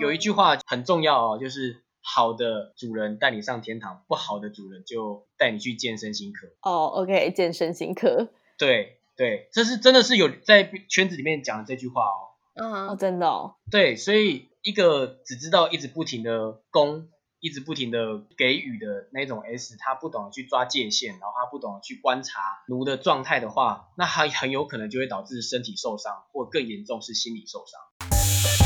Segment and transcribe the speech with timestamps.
[0.00, 6.48] 有一句话很重要哦，就是好的主人带你上天堂，不好的主人就带你去健身新科。
[6.62, 8.28] 哦，OK，健身新科。
[8.58, 12.34] 对对，这是真的是有在圈子里面讲的这句话哦。
[12.54, 13.54] 嗯，哦，真的哦。
[13.70, 17.08] 对，所以一个只知道一直不停的攻。
[17.40, 28.63] 一直不停的给予的那种 S，他不懂得去抓界限，然后他不懂得去观察奴的状态的话，那他很有可能就会导致身体受伤，或更严重是心理受伤。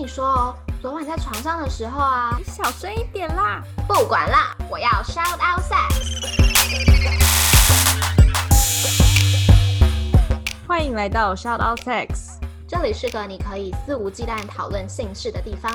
[0.00, 3.62] 你说哦，昨晚在床上的时候啊，你小声一点啦。
[3.86, 5.92] 不管啦，我要 shout out sex。
[10.66, 15.70] 欢迎来到 shout out sex，这里是个你可以肆无忌惮讨论性事的地方。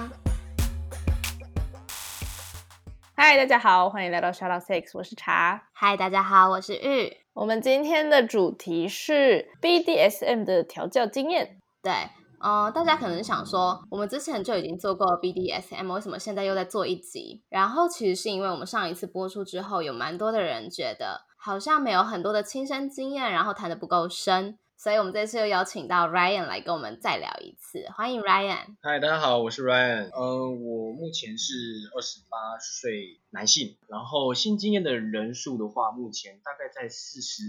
[3.16, 5.62] 嗨，大家好，欢迎来到 Shout Out sex，我是茶。
[5.72, 7.16] 嗨，大家好，我是玉。
[7.34, 11.60] 我们今天的主题是 BDSM 的调教经验。
[11.84, 11.94] 对，
[12.40, 17.44] 嗯，大家可能想说，我们之前就已经做过 BDSM，为什么现在又在做一集？
[17.50, 24.58] 然后其实是因为我们上一次播出之后，有蛮多的人觉得好像没有很多的亲身经验，然后谈的不够深。
[24.78, 27.86] 所以，我们这次又邀请到 Ryan 来跟我们再聊一次。
[27.96, 28.76] 欢迎 Ryan。
[28.82, 30.10] 嗨，大家好，我是 Ryan。
[30.14, 31.54] 嗯，我目前是
[31.96, 37.44] 二十八岁男性，然后性经验的人数的话，目前大概在四十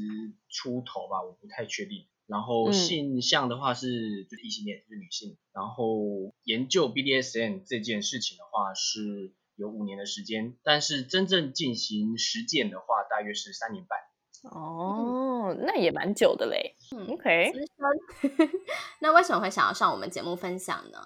[0.49, 2.07] 出头吧，我不太确定。
[2.27, 5.37] 然后性向的话是就是异性恋，就是女性。
[5.53, 13.99] 然后研究 BDSM 这件事情的话是有五年的时间，但是真正进行实践的话，大约是三年半。
[14.53, 16.77] 哦，那也蛮久的嘞。
[16.95, 17.53] 嗯，OK。
[19.01, 20.99] 那为什么会想要上我们节目分享呢？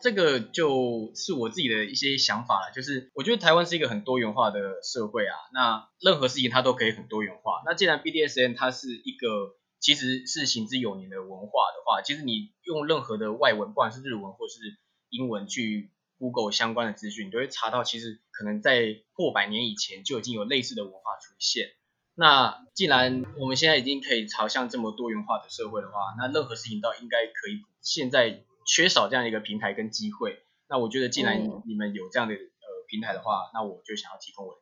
[0.00, 2.72] 这个就是我自己的一些想法了。
[2.74, 7.62] 就是我觉得台湾是一个很多元化的社会啊，那任何事情它都可以很多元化。
[7.64, 14.78] 那既然 BDSN 它是一个其实是行之有年的文化的话，其实你用任何的外文，不管是日文或是
[15.10, 21.68] 英文去 Google 相关的资讯，你都会查到，其实可能在破百年以前就已经有类似的文化出现。
[22.14, 27.60] 那既然我们现在已经可以朝向这么多元化的社会的话，那任何事情都应该可以。
[27.82, 32.40] 现在缺少这样一个平台跟机会，那我觉得既然你们有这样的呃
[32.88, 34.60] 平台的话，那我就想要提供我的。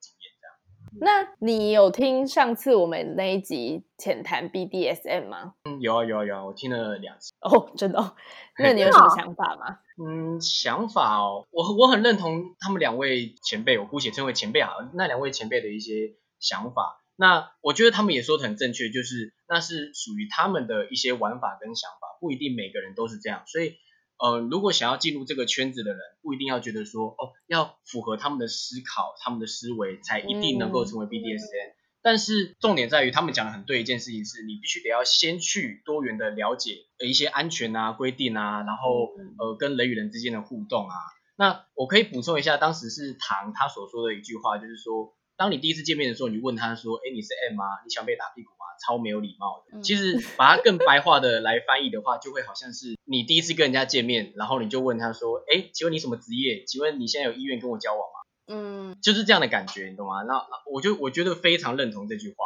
[1.00, 5.54] 那你有听上次我们那一集浅谈 BDSM 吗？
[5.64, 7.32] 嗯，有啊有啊有啊，我听了两次。
[7.40, 7.98] 哦，真的？
[7.98, 8.14] 哦
[8.58, 9.78] 那你有什么想法吗？
[10.02, 16.98] 嗯，想法哦，我我很认同他们两位前辈，我姑且称为前辈好，那两位前辈的一些想法。
[17.16, 23.42] 那我觉得他们也说的很正确，就是那是属于他们的一些玩法跟想法，不一定每个人都是这样。
[23.46, 23.76] 所以，
[24.22, 31.74] 呃，如果想要进入这个圈子的人，不一定要觉得说，哦，要符合他们的思考、他们的思维，才一定能够成为 BDSN。
[32.02, 40.94] 但是重点在于，他们讲的很对一件事情是，你必须得要先去多元的了解一些安全啊、规定啊，然后呃，跟人与人之间的互动啊。
[41.36, 45.14] 那我可以补充一下，当时是唐他所说的一句话，就是说。
[45.34, 47.64] 当你第一次见面的时候，你问他说：“哎，你是 M 吗？
[47.84, 49.80] 你想被打屁股吗？”超没有礼貌的。
[49.82, 56.64] 其实把它更白话的来翻译的话，就会好像是你第一次跟人家见面，然后你就问他说：“哎，请问你什么职业？
[56.66, 60.22] 请问你现在有意愿跟我交往吗？”嗯，就是这样的感觉，你懂吗？
[60.22, 62.36] 那我就我觉得非常认同这句话。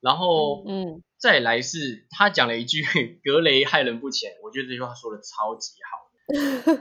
[0.00, 2.82] 然后，嗯，再来是他讲了一句
[3.24, 6.05] “格雷害人不浅”，我觉得这句话说的超级好。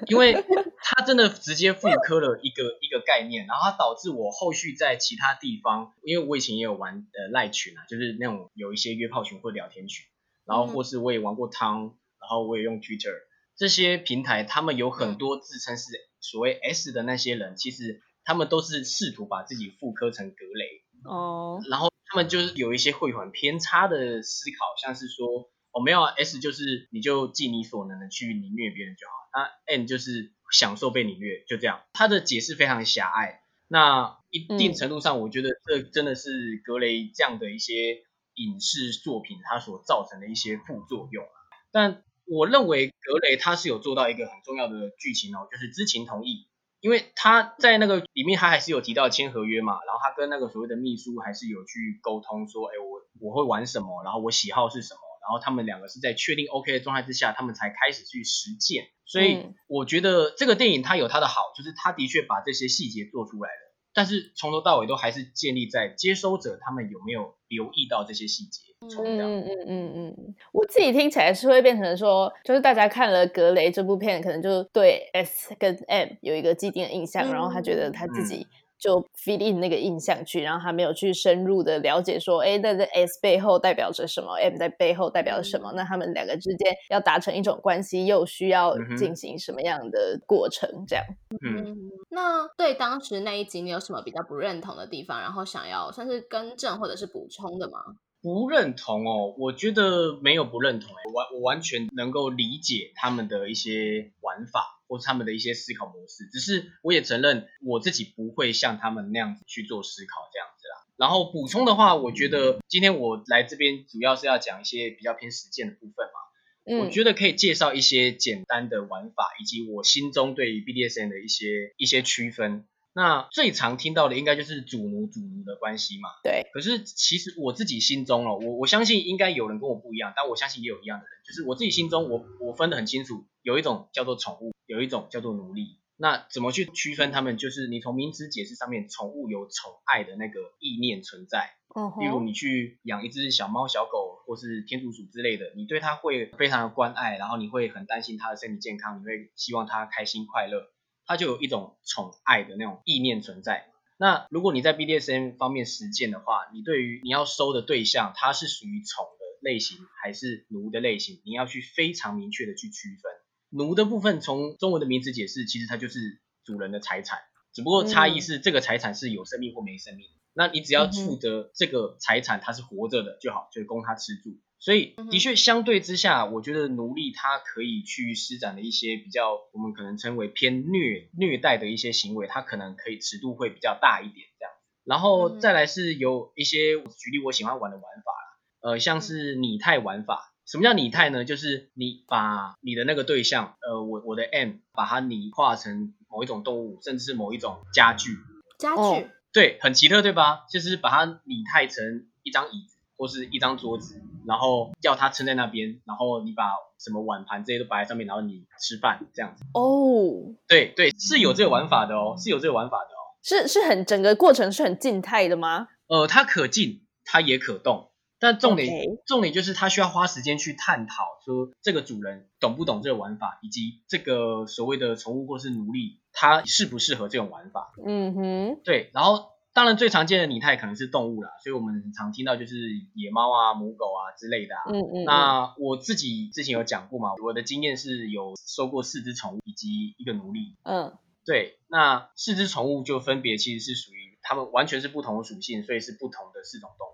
[0.08, 0.44] 因为
[0.82, 10.08] 他真的直接复刻了一个一个概念，然后它导致我后续在其他地方，因为我以前也有玩呃赖群啊，就是那种有一些约炮群或聊天群，
[10.46, 13.14] 然后或是我也玩过汤，然后我也用 Twitter
[13.56, 25.52] 这些平台，他们有很多自称是所谓 S 的那些人，其实他们都是试图把自己复刻成格雷哦，然后他们就是有一些会很偏差的思考，像是说。
[25.76, 31.82] 我没有啊，S 就是你就尽你所能的去凌虐别人就好，那 N 就是享受被凌虐，就这样。
[31.92, 38.04] 他的解释非常狭隘，那一定程度上，我觉得这真的是格雷这样的一些
[38.36, 41.36] 影视作品它所造成的一些副作用啊。
[41.74, 46.48] 但我认为格雷他是有做到一个很重要的剧情哦，就是知情同意，
[46.80, 55.02] 因为他在那个里面他还是有提到签合约嘛，然后他跟那个所谓的秘书还是有去沟通说，哎，我我会玩什么，然后我喜好是什么。
[55.26, 58.86] 然后他们两个是在确定 OK 的状态之下，他们才开始去实践。
[59.06, 63.76] 所以我觉得这个电影它有它的好，就是它的确把这些细节做出来了。
[63.94, 68.62] 但是从头到尾都还是建立在接收者他们有没有留意到这些细节。
[68.82, 78.46] 嗯嗯嗯嗯嗯，我自己听起来是会变成说，就是大家看了《格雷》这部片，可能就对 S 跟 M 有一个既定的印象，然后他觉得他自己
[78.78, 85.72] 就 feed in 那个印象去，然后他没有去深入的了解说，哎，那这 S 背后代表着什么，M 在背后代表着什么？
[85.76, 90.70] 那他们两个之间要达成一种关系，又需要进行什么样的过程？
[90.88, 91.06] 这样，
[91.42, 91.78] 嗯，嗯，
[92.10, 97.80] 那对当时那一集你有什么比较不认同的地方，然后想要算是更正或者是补充的吗？
[98.22, 110.76] 不认同哦，我觉得没有不认同，哎，完我完全能够理解他们的一些玩法或是他们的一些思考模式，只是我也承认我自己不会像他们那样子去做思考这样子啦。
[110.98, 122.66] 然后补充的话，我觉得今天我来这边主要是要讲一些比较偏实践的部分嘛，我嗯，觉得可以介绍一些简单的玩法，以及我心中对于 BDSM 的一些一些区分。
[122.98, 126.08] 那最常听到的应该就是主奴主奴的关系嘛。
[126.24, 135.80] 对，可是其实我自己心中哦，我我相信应该有人跟我不一样，但我相信也有一样的人，就是我自己心中我我分得很清楚，有一种叫做宠物，有一种叫做奴隶。
[135.98, 137.38] 那怎么去区分他们？
[137.38, 150.68] 就是你从名词解释上面，宠物有宠爱的那个意念存在，嗯例如，你去养一只小猫、小狗，或是天竺鼠之类的，你对它会非常的关爱，然后你会很担心它的身体健康，你会希望它开心快乐，
[151.06, 153.68] 它就有一种宠爱的那种意念存在。
[153.98, 163.14] 那如果你在 BDSM 方面实践的话，你对于你要收的对象，它是属于宠的类型还是奴的类型，你要去非常明确的去区分。
[163.56, 167.20] 奴的部分从中文的名词解释，其实它就是主人的财产，
[167.54, 170.08] 只不过差异嗯是这个财产是有生命或没生命。
[170.34, 174.38] 那你只要负责这个财产它是活着的就好，就供它吃住。
[174.60, 184.54] 所以的确相对之下，我觉得奴隶它可以去施展的一些比较我们可能称为偏虐虐待的一些行为，它可能可以尺度会比较大一点这样。
[184.84, 190.35] 然后嗯再来是有一些举例我喜欢玩的玩法啦，呃，像是拟态玩法。
[190.46, 191.26] 什么叫拟态呢？
[191.26, 198.12] 就是你把你的那个对象，呃，我我的 M，把它拟化成某一种动物，甚至是某一种家具，
[198.60, 199.04] 家具，哦
[199.34, 200.46] 对，很奇特，对吧？
[200.50, 206.44] 就是把它拟态成一张椅子或是一张桌子，然后叫它撑在那边，然后你把
[206.80, 209.44] 什么碗盘这些都摆在上面，然后你吃饭这样子。
[209.54, 213.02] 哦，对对，是有这个玩法的哦，是有这个玩法的哦。
[213.24, 215.68] 是是很整个过程是很静态的吗？
[215.88, 217.90] 呃，它可静，它也可动，
[218.26, 227.72] 但重点重点就是它需要花时间去探讨说这个主人懂不懂这个玩法，以及这个所谓的宠物或是奴隶，它适不适合这种玩法。
[227.86, 232.56] 嗯哼，对，然后当然最常见的拟态可能是动物啦，所以我们很常听到就是
[232.96, 234.64] 野猫啊、母狗啊之类的啊。
[234.74, 240.56] 嗯嗯，嗯那我自己之前有讲过嘛，我的经验是有收过四只宠物以及一个奴隶。
[240.64, 246.92] 嗯对，那四只宠物就分别其实是属于它们完全是不同的属性，所以是不同的四种动物。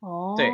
[0.00, 0.48] 哦，对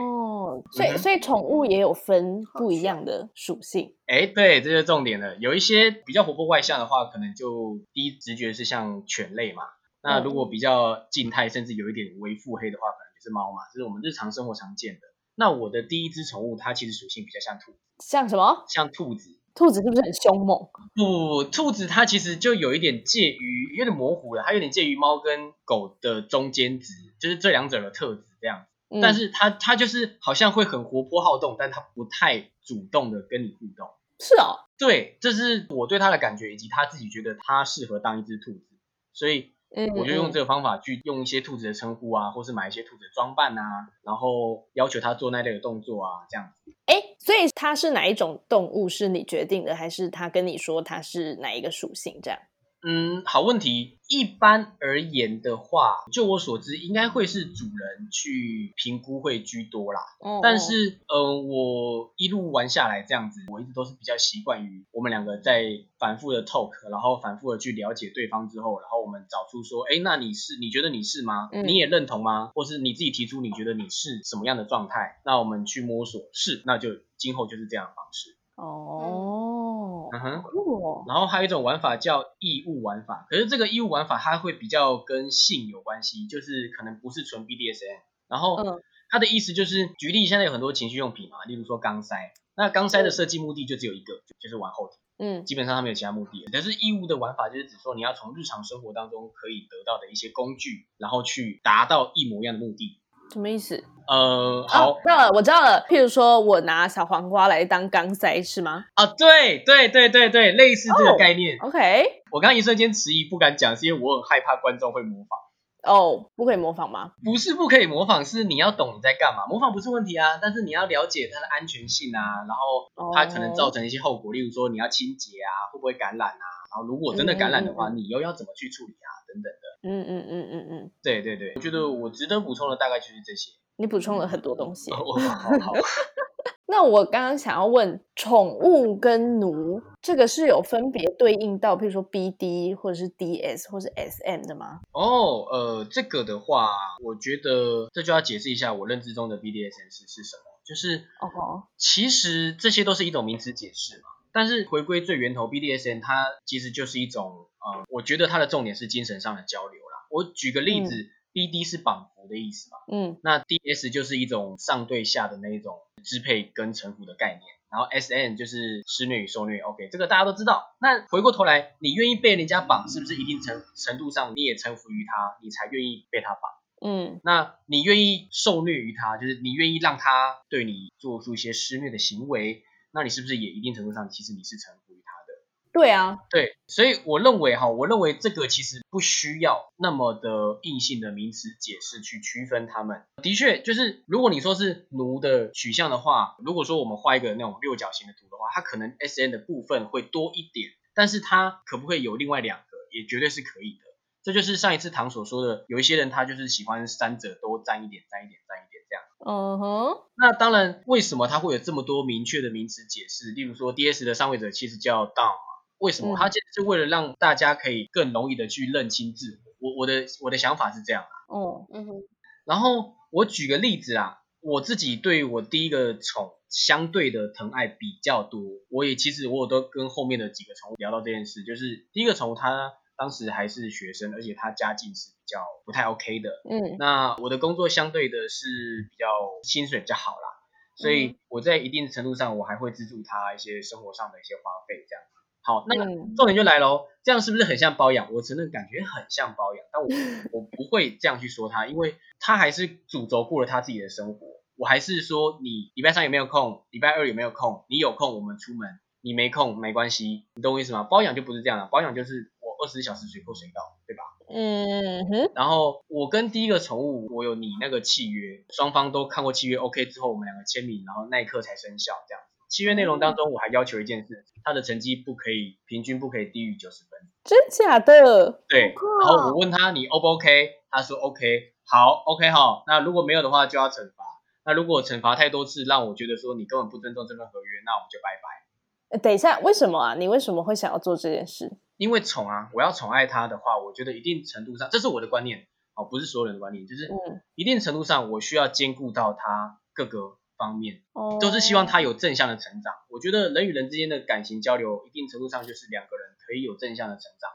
[0.73, 3.95] 所以嗯所以宠物也有分不一样的属性。
[4.07, 5.37] 哎，对，这就是重点了。
[5.37, 9.63] 有一些比较活泼外向的话，可能就第一直觉是像犬类嘛。
[10.03, 15.01] 那嗯如果比较静态，甚至有一点微腹黑的话，可能就是猫嘛，这是我们日常生活常见的。
[15.37, 18.65] 那我的第一只宠物，它其实属性比较像兔子，像什么？
[18.69, 19.39] 像兔子。
[19.55, 20.69] 兔子是不是很凶猛？
[20.95, 28.67] 不，兔子它其实就有一点介于，有点模糊了，它有点介于猫跟狗的中间值，就是这两者的特质这样。
[28.89, 33.89] 嗯但是他他就是好像会很活泼好动，但他不太主动的跟你互动。
[34.19, 38.65] 是哦，对，这是我对他的感觉，以及他自己觉得他适合当一只兔子，
[39.13, 46.73] 所以嗯，我就用嗯这个方法去用一些兔子的称呼啊，或是买一些兔子的装扮啊，然后要求他做那类的动作啊，这样子。
[46.87, 52.19] 哎，所以它是哪一种动物是你决定的，还是他跟你说它是哪一个属性？
[52.23, 52.39] 这样？
[52.83, 53.95] 嗯，好问题。
[54.09, 60.01] 一般而言的话，就我所知，应该会是主人去评估会居多啦。
[60.21, 65.65] 哦但是，呃，我一路玩下来这样子，我一直都是比较习惯于我们两个在
[65.99, 71.49] 反复的 talk，然后反复的去了解对方之后，然后我们找出说，哎，那你是你觉得你是吗？
[71.51, 72.53] 嗯你也认同吗？
[72.55, 75.21] 或是你自己提出你觉得你是什么样的状态？
[75.25, 78.36] 那我们去摸索，是，那就今后就是这样的方式。
[78.57, 80.43] 哦，嗯哼。
[80.43, 88.01] 酷哦，然后还有一种玩法叫义务玩法，可是这个义务玩法它会比较跟性有关系，就是可能不是纯 BDSM。
[88.29, 96.45] 然后嗯它的意思就是，举例现在有很多情趣用品嘛，例如说钢塞，那钢塞的设计目的就只有一个，就就是玩后体，嗯基本上它没有其他目的。
[96.53, 102.99] 但是义务的玩法就是指说你要从日常生活当中可以得到的一些工具，然后去达到一模一样的目的。
[103.33, 103.83] 什么意思？
[104.09, 105.85] 呃，好哦，知道了，我知道了。
[105.89, 111.59] 譬如说我拿小黄瓜来当钢塞是吗啊，对对对对对，类似这个概念。
[111.61, 115.39] ？OK，我刚刚一瞬间迟疑不敢讲，是因为我很害怕观众会模仿。
[115.83, 117.13] 哦，不可以模仿吗？
[117.25, 119.47] 不是不可以模仿，是你要懂你在干嘛。
[119.49, 129.09] 模仿不是问题啊，但是你要了解它的安全性啊，然后它可能造成一些后果，例如说你要清洁啊，会不会感染啊，然然后如果真的感染的话，你又要怎么去处理啊？
[129.43, 129.89] 等等的。
[129.89, 133.53] 嗯嗯嗯嗯嗯，对对对，我觉得我值得补充的大概就是这些。
[133.77, 134.91] 你补充了很多东西。
[134.91, 135.73] 哦，好好，
[136.67, 144.81] 那我刚刚想要问，宠物跟奴这个是有分别对应到，譬如说 BD 或者是 DS 或是 SM 的吗？
[144.93, 146.71] 哦，呃，这个的话，
[147.05, 154.09] 我觉得这就要解释一下我认知中的 BDSM 是是什么，就是哦，其实这些都是一种名词解释嘛。
[154.37, 160.07] 但是回归最源头，BDSN 它其实就是一种，呃，我觉得它的重点是精神上的交流啦。
[160.11, 169.61] 我举个例子、b d 是绑缚的意思嘛，嗯那 DS 就是一种上对下的那一种支配跟臣服的概念，然后 SN 就是施虐与受虐。
[169.61, 170.77] OK，这个大家都知道。
[170.83, 176.43] 那回过头来，你愿意被人家绑，是不是一定程程度上你也臣服于他，你才愿意被他绑？
[176.85, 182.65] 嗯那你愿意受虐于他，就是你愿意让他对你做出一些施虐的行为，
[182.97, 185.35] 那你是不是也一定程度上其实你是臣服于他的？
[185.71, 193.03] 对啊，对，所以我认为哈，我认为这个其实不需要那么的硬性的名词解释去区分他们。
[193.23, 203.86] 的确，就是如果你说是奴的取向的话，如果说我们画一个那种六角形的图的话，它可能 S N 的部分会多一点，但是它可不可以有另外两个，也绝对是可以的。
[204.27, 209.05] 这就是上一次唐所说的，有一些人他就是喜欢三者都沾一点、沾一点、沾一点这样。
[209.25, 213.31] 嗯哼，那当然，为什么它会有这么多明确的名词解释？
[213.31, 216.17] 例如说，DS 的上位者其实叫 Down 嘛，为什么？
[216.17, 219.71] 嗯它其实是为了让大家可以更容易的去认清自我。
[219.71, 221.15] 我我的我的想法是这样啊。
[221.29, 222.03] 哦，嗯哼，
[222.45, 238.47] 然后我举个例子啊，我自己对我第一个宠相对的疼爱比较多，我也其实我有都跟后面的几个宠物聊到这件事，就是第一个宠物它当时还是学生，而且他家境是比较不太 OK 的，嗯那我的工作相对的是
[238.91, 239.07] 比较
[239.43, 240.29] 薪水比较好啦，
[240.77, 245.05] 所以我在一定程度上我还会资助他一些生活上的一些花费这样。
[245.43, 248.13] 好，那嗯重点就来喽，这样是不是很像包养？
[248.13, 249.89] 我承认感觉很像包养，但我
[250.41, 254.27] 我不会这样去说他，因为他还是主轴过了他自己的生活。
[254.57, 257.65] 我还是说你礼拜三有没有空，礼拜二有没有空？
[257.69, 260.83] 你有空我们出门，你没空没关系，你懂我意思吗？
[260.83, 264.03] 包养就不是这样了，包养就是我二十四小时随扣随到，对吧？
[264.29, 272.33] 嗯哼，然后我跟第一个宠物，我有你那个契约，双方都看过契约 OK 之后，我们两个签名，然后那一刻才生效这样子。
[272.49, 277.01] 契约内容当中，我还要求一件事，他的成绩不可以平均不可以低于九十分。
[277.25, 278.43] 真假的？
[278.49, 284.05] 对，然后哦我问他你 O 不 OK，他说 OK，好 OK 哈，那如果没有的话就要惩罚。
[284.45, 288.47] 那如果惩罚太多次，让我觉得说你根本不尊重这份合约，那我们就拜拜。
[288.91, 289.95] 呃等一下，为什么啊？
[289.97, 291.59] 你为什么会想要做这件事？
[291.77, 302.73] 因为宠啊，我要宠爱他的话，我觉得一定程度上，这是我的观念，哦，不是所有人的观念，就是嗯一定程度上我需要兼顾到他各个方面，哦，都是希望他有正向的成长。
[302.89, 307.31] 我觉得人与人之间的感情交流，一定程度上就是两个人可以有正向的成长。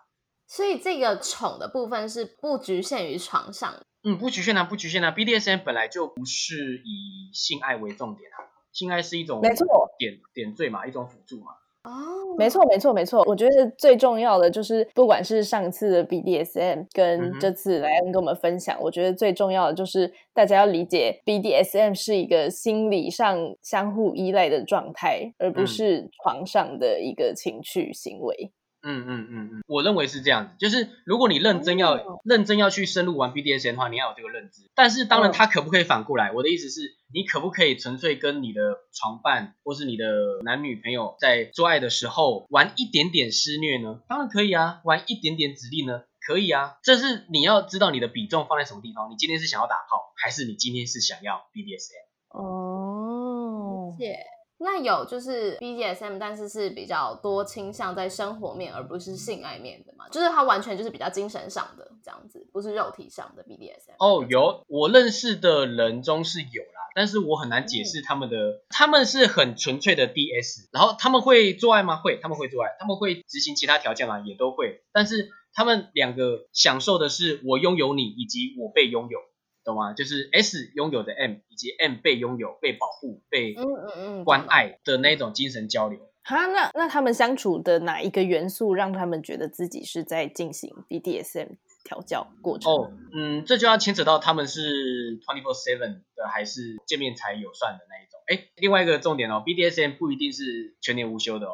[0.48, 5.12] 所以这个宠的部分是不局限于床上的，嗯，不局限啊，不局限啊。
[5.12, 8.38] BDSM 本来就不是以性爱为重点啊，
[8.74, 11.54] 性爱是一种没错点点缀嘛，一种辅助嘛。
[11.84, 11.92] 哦，
[12.38, 13.24] 没错，没错，没错。
[13.26, 28.52] 我觉得最重要的就是，不管是上次的 BDSM 跟这次莱恩跟我们分享，我觉得最重要的就是大家要理解 BDSM 是一个心理上相互依赖的状态，而不嗯是床上的一个情趣行为。
[28.84, 34.70] 嗯嗯嗯嗯，我认为是这样子，就是如果你认真要、哦认真要去深入玩 BDSM 的话，你要有这个认知。
[34.76, 36.32] 但是当然，嗯它可不可以反过来？
[36.32, 40.06] 我的意思是，你可不可以纯粹跟你的床伴或是你的
[40.44, 44.02] 男女朋友在做爱的时候玩一点点施虐呢？
[44.08, 46.04] 当然可以啊，玩一点点指令呢？
[46.26, 49.10] 可以啊，这是你要知道你的比重放在什么地方。
[49.12, 52.06] 你今天是想要打炮，还是你今天是想要 BDSM？
[52.30, 54.16] 哦，谢。
[54.64, 63.96] 那有就是 BDSM，但是是比较多倾向在生活面，而不是性爱面的嘛，就是它完全就是比较精神上的这样子，不是肉体上的 BDSM。
[63.98, 71.96] 哦，有我认识的人中是有啦，但是我很难解释他们的，他们是很纯粹的 DS，然后他们会做爱吗？
[71.98, 74.20] 会，他们会做爱，他们会执行其他条件吗？
[74.20, 79.20] 也都会，但是他们两个享受的是我拥有你以及我被拥有，
[79.64, 79.94] 懂吗？
[79.94, 86.00] 就是 S 拥有的 M 以及 M 被拥有、被保护、被嗯嗯嗯，关爱的那种精神交流。
[86.24, 92.72] 哈，那那他们相处的哪一个元素让他们觉得自己是在进行 BDSM 调教过程？
[92.72, 98.20] 哦，嗯，这就要牵扯到他们是 twenty four seven 的还是见面才有算的那一种。
[98.28, 101.54] 哎，另外一个重点哦，BDSM 不一定是全年无休的哦。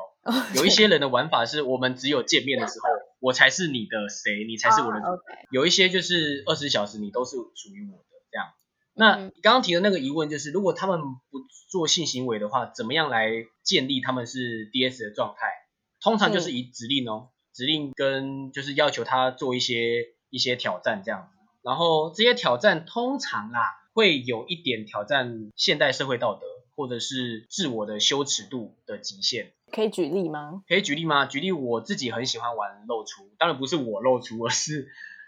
[0.53, 5.01] 有一些人的玩法是我们只有见面的时候，我才是你的谁，你才是我的
[5.51, 8.47] 有一些就是二十小时你都是属于我的这样。
[8.93, 13.29] 那刚刚提的那个疑问就是，如果他们不做性行为的话，怎么样来
[13.63, 15.47] 建立他们是 DS 的状态？
[16.01, 21.37] 通常就是以指令哦，指令跟就是要求他做一些一些挑战这样子。
[21.63, 23.61] 然后这些挑战通常啊
[23.93, 26.47] 会有一点挑战现代社会道德
[26.77, 29.51] 或者是自我的羞耻度的极限。
[29.71, 30.63] 可以举例吗？
[30.69, 31.25] 可以举例吗？
[31.25, 34.87] 举例，我自己很喜欢玩露出，当然不是我露出，而是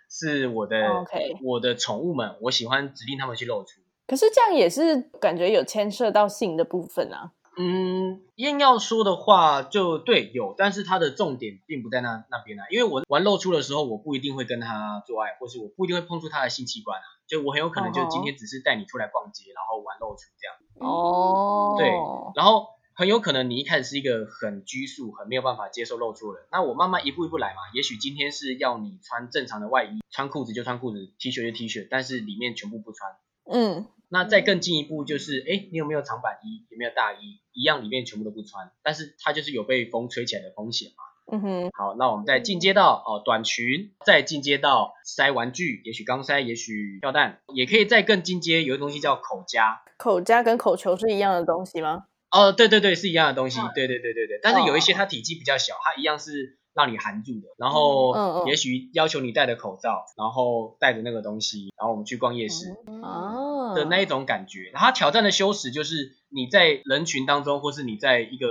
[0.10, 3.82] 是我的、哦 OK 我的宠物们，我喜欢指令他们去露出。
[4.08, 7.32] 可是这样也是感觉有牵涉到性的部分啊。
[7.58, 12.64] 嗯，硬要说的话，就对有，但是它的重点并不在那那边啊。
[12.72, 17.04] 因为我玩露出的时候，我不一定会跟他做爱，或是我不一定会碰触他的性器官啊。
[17.30, 20.58] 就我很有可能就今天只是带你出来逛街，然后玩露出这样。
[20.80, 21.88] 哦，对，
[22.36, 27.62] 然后很有可能你一开始是一个很拘束、很没有办法接受露出的人，那我慢慢一步一步来嘛。
[27.76, 33.16] 也许今天是要你穿正常的外衣，穿裤子就穿裤子，T 恤就 T 恤，但是里面全部不穿。
[33.46, 36.66] 嗯，那再更进一步就是，哎，你有没有长版衣？
[36.72, 37.40] 有没有大衣？
[37.54, 41.04] 一样里面全部都不穿，但是它就是有被风吹起来的风险嘛。
[41.32, 49.82] 嗯哼，好，那我们再进阶到哦短裙，再进阶到塞玩具，也许钢塞，也许吊蛋，也可以再更进阶，有一个东西叫口夹。
[49.98, 52.06] 口夹跟口球是一样的东西吗？
[52.32, 54.40] 哦，对对对，是一样的东西嗯，对对对对对。
[54.42, 64.70] 但是有一些哦它体积比较小，它一样是让你含住的，然后也许要求你戴着口罩，然后戴着那个东西，然后我们去逛夜市哦，的那一种感觉。
[64.72, 68.48] 然后它挑战的羞耻就是你在人群当中，或是你在一个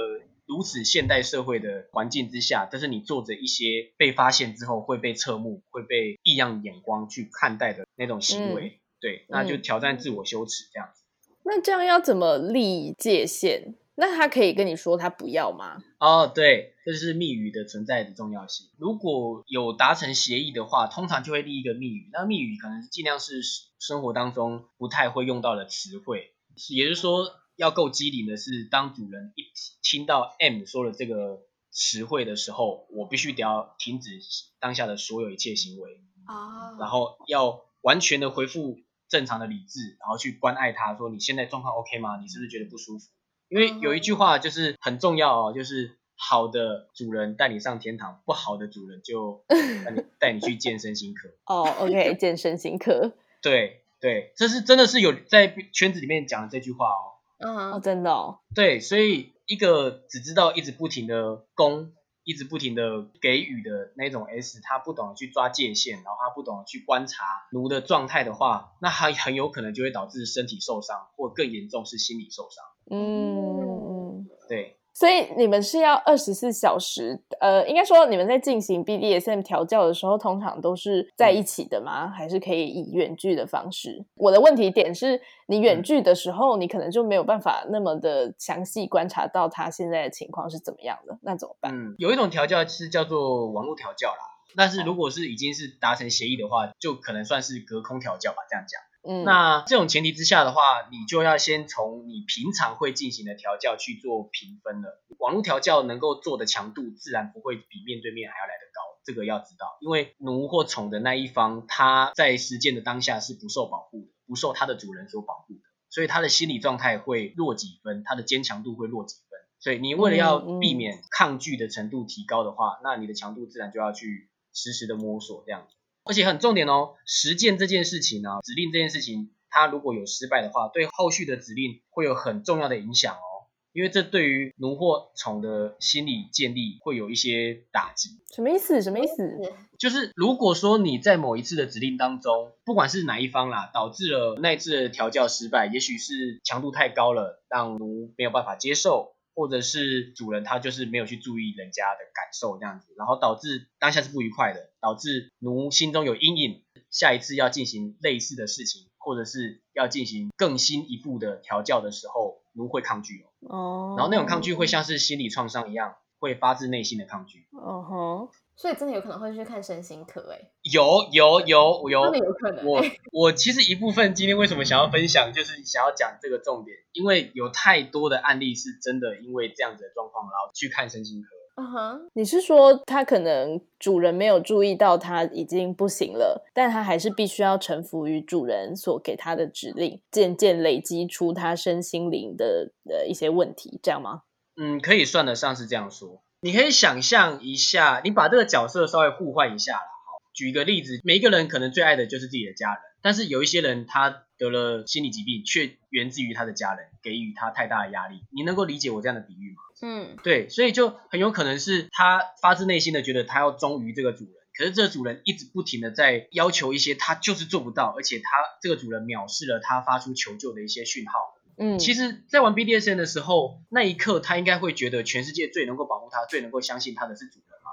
[0.48, 8.80] 如此现代社会的环境之下，但是你做着一些被发现之后会被侧目、会被异样眼光去看待的那种行为。
[9.00, 11.04] 对，那就嗯挑战自我羞耻这样子。
[11.44, 13.76] 那这样要怎么立界限？
[13.94, 15.82] 那他可以跟你说他不要吗？
[15.98, 18.68] 哦，对，这就是密语的存在的重要性。
[18.78, 22.08] 如果有达成协议的话，通常就会立一个密语。
[22.12, 23.42] 那密语可能尽量是
[23.78, 26.32] 生活当中不太会用到的词汇，
[26.70, 27.26] 也就是说，
[27.58, 29.42] 要够机灵的是，当主人一
[29.82, 31.40] 听到 M 说了这个
[31.72, 34.20] 词汇的时候，我必须得要停止
[34.60, 42.20] 当下的所有一切行为，哦，然后要完全的恢复正常的理智，然后去关爱他，说你现在状况 OK 吗？
[42.20, 43.08] 你是不是觉得不舒服？
[43.48, 51.28] 因为有一句话就是很重要哦，就是好的主人带你上天堂，不好的主人就带 你带你去健身新课。
[51.46, 57.17] 哦，OK，健身型课 对对，这是真的是有在圈子里面讲的这句话哦。
[57.40, 61.92] 哦，嗯，真的哦，对，所以一个只知道一直不停的攻，
[62.24, 72.64] 一直不停的给予的那种 S，他不懂得去抓界限，然后他不懂得去观察奴的状态的话，那他很有可能就会导致身体受伤，或更严重是心理受伤。
[72.90, 74.26] 嗯嗯。
[74.48, 82.08] 对，所以你们是要二十四小时，呃，应该说你们在进行 BDSM 调教的时候，通常都是在一起的吗？
[82.08, 84.04] 还是可以以远距的方式？
[84.16, 91.72] 我的问题点是你远距的时候，你可能就没有办法那么的详细观察到他现在的情况是怎么样的，那怎么办？
[91.72, 94.18] 嗯，有一种调教是叫做网络调教啦，
[94.56, 98.82] 但是如果是已经是达成协议的话，就可能算是隔空调教吧，这样讲。
[99.08, 105.02] 嗯，那这种前提之下的话，你就要先从你平常会进行的调教去做评分了。
[105.18, 109.78] 网络调教能够做的强度，自然不会比面对面还要来得高，这个要知道。
[109.80, 119.40] 因为奴或宠的那一方，他在实践的当下是不受保护的，不受他的主人所保护的，所以他的心理状态会弱几分，他的坚强度会弱几分。
[119.58, 125.74] 所以你为了要避免抗拒的程度提高的话，那你的强度自然就要去实时的摸索这样子。
[126.08, 138.18] 而且很重点哦，实践这件事情呢、指令这件事情，它如果有失败的话，对后续的指令会有很重要的影响哦，因为这对于奴或宠的心理建立会有一些打击。
[138.34, 138.80] 什么意思？
[138.80, 139.38] 什么意思？
[139.78, 167.46] 就是如果说你在某一次的指令当中，不管是哪一方啦，导致了那一次的调教失败，也许是强度太高了，让奴没有办法接受，或者是主人他就是没有去注意人家的感受这样子，然后导致当下是不愉快的，导致奴心中有阴影，下一次要进行类似的事情，或者是要进行更新一步的调教的时候，奴会抗拒哦，哦，然后那种抗拒会像是心理创伤一样，会发自内心的抗拒。
[167.52, 181.28] 哦吼，所以真的有可能会去看身心科，哎，有有有有，真的有可能，我哎我其实一部分今天为什么想要分享，就是想要讲这个重点，因为有太多的案例是真的因为这样子的状况，然后去看身心科。
[181.60, 194.22] 嗯哼，你是说他可能主人没有注意到他已经不行了，但他还是必须要臣服于主人所给他的指令，渐渐累积出他身心灵的呃一些问题，这样吗？
[194.56, 196.22] 嗯，可以算得上是这样说。
[196.40, 199.80] 你可以想象一下，你把这个角色稍微互换一下啦。
[199.80, 208.20] 好，举一个例子，每一个人可能最爱的就是自己的家人，但是有一些人他得了心理疾病，却源自于他的家人给予他太大的压力。
[208.30, 209.62] 你能够理解我这样的比喻吗？
[209.82, 221.34] 嗯对，所以就很有可能是他发自内心的觉得他要忠于这个主人，可是这个主人一直不停的在要求一些他就是做不到，而且他这个主人藐视了他发出求救的一些讯号。
[221.58, 227.72] 嗯，其实，在玩 BDSN 的时候，那一刻他应该会觉得全世界最能够保护他、最能够相信他的是主人嘛。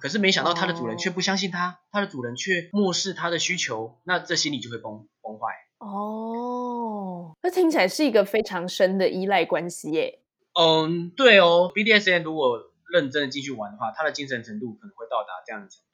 [0.00, 5.46] 可是没想到他的主人却不相信他，他的主人却漠视他的需求，那这心理就会崩崩坏。
[5.78, 10.20] 哦，那听起来是一个非常深的依赖关系耶。
[10.58, 15.80] 嗯，对哦，BDSN 如果认真的进去玩的话，他的精神程度可能会到达这样的程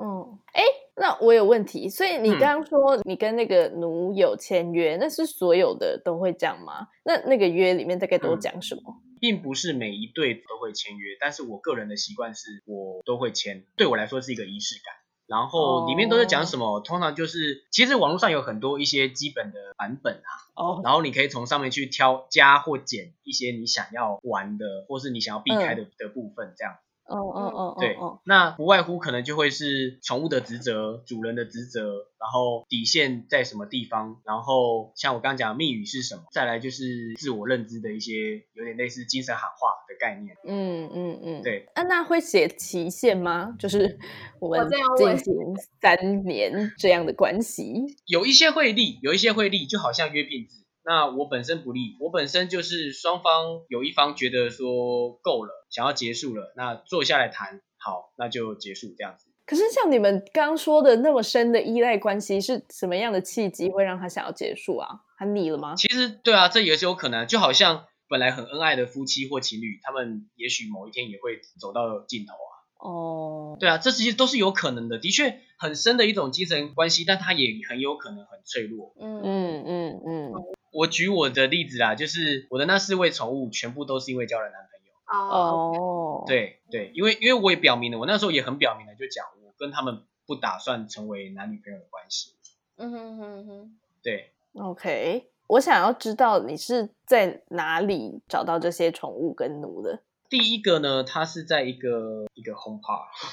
[0.00, 0.62] 嗯，哎，
[0.96, 6.88] 那我有问题，所以你嗯刚刚说你跟那个奴有签约，那是所有的都会这样吗？
[7.04, 9.00] 那那个约里面大概都嗯讲什么？
[9.20, 14.94] 并不是每一对都会签约，但是我个人的习惯是我都会签，对我来说是一个仪式感。
[15.26, 16.80] 然后里面都是讲什么？
[16.80, 26.74] 通常就是，其实网络上有很多一些基本的版本啊，哦，然后你可以从上面去挑加或减一些你想要玩的，或是你想要避开的、的部分，这样。
[27.06, 31.80] 哦哦哦，对，哦，那不外乎可能就会是宠物的职责、主人的职责，
[32.18, 40.36] 然后底线在什么地方，然后像我刚刚讲的密语是什么，再来就是自我认知的一些有点类似精神喊话的概念。
[40.46, 43.54] 嗯嗯嗯，对，啊，那会写期限吗？
[43.58, 43.98] 就是
[44.40, 45.34] 我们进行
[45.80, 47.84] 三年这样的关系。
[48.06, 50.63] 有一些会立，有一些会立，就好像约聘制。
[50.84, 59.28] 那我本身不利，我本身就是双方有一方觉得说够了，想要结束了，那坐下来谈，好，那就结束这样子。
[59.46, 64.88] 可是像你们刚刚说的那么深的依赖关系，是什么样的契机会让他想要结束啊？
[65.18, 65.74] 他腻了吗？
[65.76, 72.54] 其实对啊，这也是有可能，就好像本来很恩爱的夫妻或情侣，他们也许某一天也会走到尽头啊。
[72.78, 78.94] 哦，对啊，这其实都是有可能的，的确很深的一种精神关系，但它也很有可能很脆弱。
[79.00, 80.32] 嗯嗯嗯嗯，
[80.74, 84.92] 我举我的例子啦，就是我的那四位宠物全部都是因为交了男朋友。
[85.06, 92.34] 哦哦，，对对，因为因为我也表明了，我那时候也很表明了，就讲我跟他们不打算成为男女朋友的关系。
[92.76, 103.26] 嗯哼哼哼，对，OK，我想要知道你是在哪里找到这些宠物跟奴的第一个呢，它是在一个一个 home party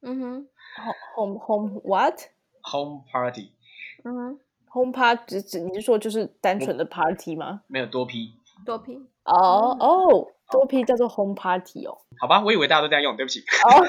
[0.00, 0.48] 嗯哼
[1.16, 3.52] ，？Home home what？home party
[4.04, 4.40] 嗯哼，
[4.78, 7.62] home party 只只你是说就是单纯的 party 吗？
[7.66, 8.32] 没有多批，
[8.64, 11.98] 多批，哦哦，多批叫做 home party 哦。
[12.20, 13.84] 好吧，我以为大家都这样用，对不起，哦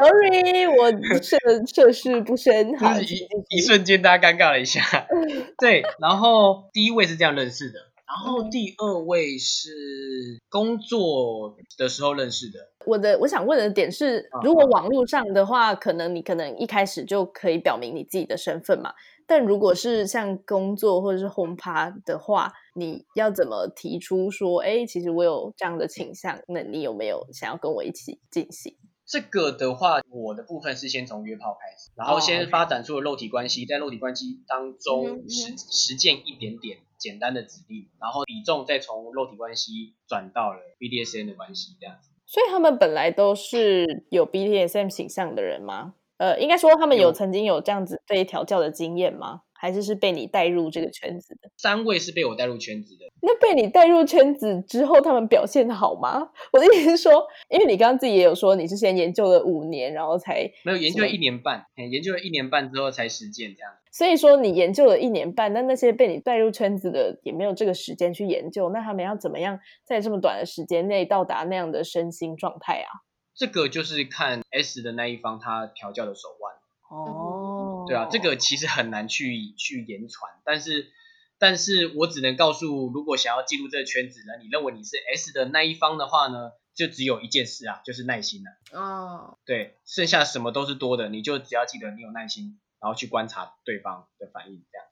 [0.00, 2.76] ，sorry，我涉涉世不深。
[2.78, 4.80] 好，就是一一瞬间大家尴尬了一下。
[5.58, 12.58] 对，然后第一位是这样认识的，然后嗯第二位是工作的时候认识的。
[12.86, 18.92] 我的我想问的点是嗯，如果网络上的话，可能你可能一开始就可以表明你自己的身份嘛。
[19.26, 28.76] 但如果是像工作或者是轰趴的话，你要怎么提出说，哎，其实我有这样的倾向，那你有没有想要跟我一起进行？
[29.04, 42.10] 这个的话，我的部分是先从约炮开始，然后哦先发展出了肉体关系，在肉体关系当嗯中实实践一点点简单的指令，然后比重再从肉体关系转到了 BDSN 的关系，这样子。
[42.26, 45.94] 所以他们本来都是有 BDSM 倾向的人吗？
[46.18, 49.42] 呃，应该说他们有有曾经有这样子被调教的经验吗？
[49.58, 51.48] 还是是被你带入这个圈子的？
[51.56, 56.28] 三位是被我带入圈子的，那被你带入圈子之后，他们表现好吗？
[56.52, 63.72] 我的意思是说，因为你刚刚自己也有说，你是先研究了五年，然后才，没有研究一年半，嗯研究了一年半之后才实践这样。
[63.90, 73.05] 所以说你研究了一年半，但那些被你带入圈子的也没有这个时间去研究，那他们要怎么样在这么短的时间内到达那样的身心状态啊？
[73.36, 76.54] 这个就是看 S 的那一方他调教的手腕。
[76.88, 80.92] 哦，对啊，这个其实很难去去言传，但是，
[81.36, 94.85] 但是我只能告诉，如果想要进入这个圈子呢，你认为你是 S 的那一方的话呢，就只有一件事啊，就是耐心了、哦，对，剩下什么都是多的，你就只要记得你有耐心，然后去观察对方的反应，这样。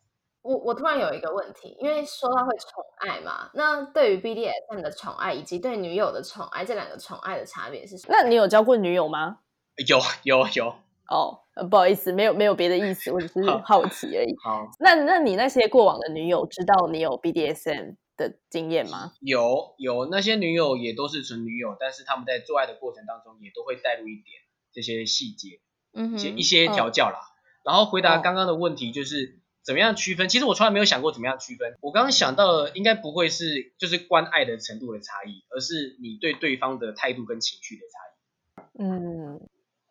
[0.44, 8.14] 我我突然有一个问题，因为说到会宠爱嘛，那对于 BDSM 的宠爱以及对女友的宠爱，这两个宠爱的差别是什么？
[8.14, 9.38] 那你有交过女友吗？
[9.88, 10.68] 有有有，
[11.08, 14.36] 哦，呃不好意思，没有没有别的意思，我只是好好奇而已。
[14.44, 19.14] 好，那那你那些过往的女友知道你有 BDSM 的经验吗？
[19.20, 24.42] 有有那些女友也都是纯女友，但是他们在做爱的过程当中也都会带入一点
[24.74, 25.60] 这些细节，
[25.94, 27.18] 嗯一些一些调教啦。
[27.64, 30.28] 然后回答哦刚刚的问题就是怎么样区分？
[30.28, 31.76] 其实我从来没有想过怎么样区分。
[31.80, 38.82] 我刚刚想到的应该不会是就是关爱的程度的差异，而是你对对方的态度跟情绪的差异。
[38.84, 39.40] 嗯，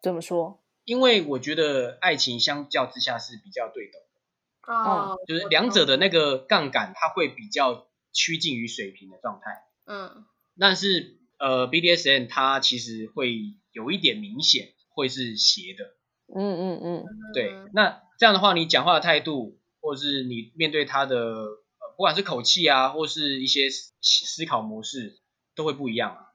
[0.02, 0.62] 怎么说？
[0.86, 9.64] 因为我觉得爱情相较之下是比较对等的，哦，就是两者的那个杠杆它会比较趋近于水平的状态。
[9.86, 10.26] 嗯
[10.60, 15.96] 但是呃 BDSM 它其实会有一点明显会是斜的，
[16.36, 25.20] 嗯嗯嗯，对嗯，那这样的话，你讲话的态度，或者是你面对他的呃，不管是口气啊，或是一些思思考模式，
[25.56, 26.30] 都会不一样啊。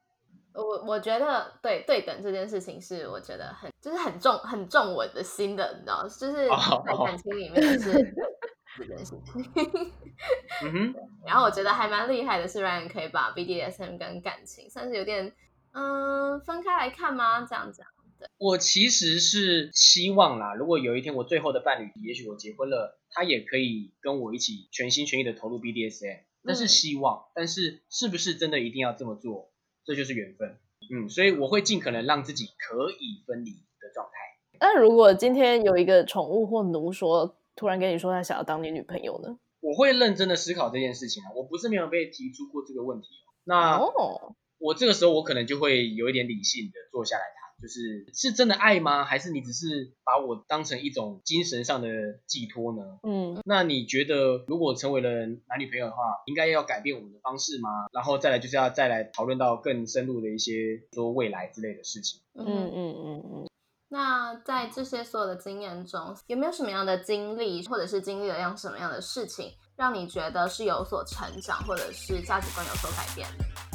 [0.52, 6.48] 我我觉得对对等这件事情是我觉得很就是很重很重我的心的，你知道，就是
[7.04, 7.92] 感情里面是
[8.76, 9.92] 这件事情。
[10.64, 15.32] 嗯哼， 然后我觉得还蛮厉害的是，Ryan 可以把 BDSM 跟感情算是有点
[15.72, 17.46] 嗯分开来看吗？
[17.48, 17.86] 这样讲。
[18.38, 29.52] 我其实是希望啦，如果有一天我最后的伴侣，也许我结婚了，他也可以跟我一起全心全意的投入 BDSM，但是嗯希望，但是是不是真的一定要这么做，
[29.84, 30.58] 这就是缘分。
[30.90, 34.12] 嗯，所以我会尽可能让自己可以分离的状态。
[34.60, 39.38] 那如果今天有一个宠物或奴说，突然跟你说他想要当你女朋友呢？
[39.60, 43.26] 我会认真的思考这件事情啊，我不是没有被提出过这个问题哦。
[43.44, 49.04] 那哦，我这个时候我可能就会有一点理性的坐下来谈，就是是真的爱吗？
[49.04, 51.88] 还是你只是把我当成一种精神上的
[52.26, 52.98] 寄托呢？
[53.02, 57.86] 嗯那你觉得如果成为了男女朋友的话，应该要改变我们的方式吗？
[57.92, 62.20] 然后再来就是要再来讨论到更深入的一些说未来之类的事情。
[62.34, 63.48] 嗯嗯嗯嗯，
[63.88, 73.67] 那在这些所有的经验中，有没有什么样的经历，或者是经历了样什么样的事情，让你觉得是有所成长，或者是价值观有所改变的？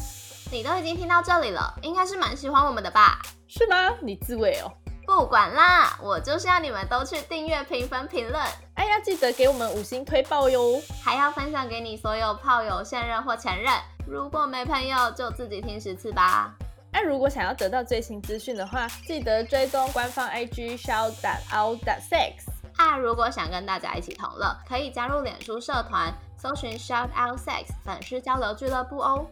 [0.53, 3.19] 你都已经听到这里了，应该是蛮喜欢我们的吧？
[3.47, 3.89] 是吗？
[4.03, 4.71] 你自慰哦。
[5.03, 8.39] 不管啦，我就是要你们都去订阅、评分、评论，
[8.75, 10.79] 哎呀，记得给我们五星推爆哟！
[11.03, 13.73] 还要分享给你所有炮友、现任或前任。
[14.07, 16.53] 如果没朋友，就自己听十次吧。
[16.91, 22.45] 那如果想要得到最新资讯的话，记得追踪官方 IG shout that out that sex。
[22.77, 29.25] 啊，如果想跟大家一起同乐，可以加入脸书社团，搜寻 Shout Out Sex 粉丝交流俱乐部哦。